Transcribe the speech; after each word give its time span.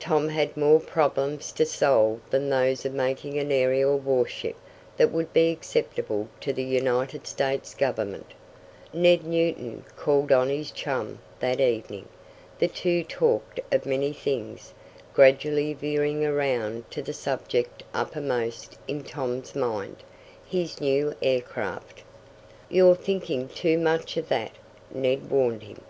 Tom 0.00 0.30
had 0.30 0.56
more 0.56 0.80
problems 0.80 1.52
to 1.52 1.64
solve 1.64 2.18
than 2.30 2.50
those 2.50 2.84
of 2.84 2.92
making 2.92 3.38
an 3.38 3.52
aerial 3.52 3.96
warship 3.96 4.56
that 4.96 5.12
would 5.12 5.32
be 5.32 5.52
acceptable 5.52 6.26
to 6.40 6.52
the 6.52 6.64
United 6.64 7.24
States 7.24 7.72
Government. 7.72 8.32
Ned 8.92 9.24
Newton 9.24 9.84
called 9.94 10.32
on 10.32 10.48
his 10.48 10.72
chum 10.72 11.20
that 11.38 11.60
evening. 11.60 12.08
The 12.58 12.66
two 12.66 13.04
talked 13.04 13.60
of 13.70 13.86
many 13.86 14.12
things, 14.12 14.74
gradually 15.14 15.72
veering 15.72 16.24
around 16.26 16.90
to 16.90 17.00
the 17.00 17.12
subject 17.12 17.84
uppermost 17.94 18.76
in 18.88 19.04
Tom's 19.04 19.54
mind 19.54 19.98
his 20.44 20.80
new 20.80 21.14
aircraft. 21.22 22.02
"You're 22.68 22.96
thinking 22.96 23.46
too 23.48 23.78
much 23.78 24.16
of 24.16 24.26
that." 24.30 24.56
Ned 24.90 25.30
warned 25.30 25.62
him. 25.62 25.80